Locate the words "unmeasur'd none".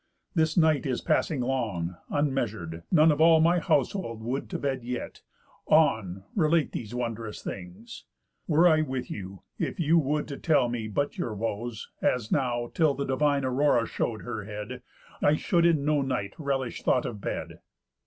2.09-3.11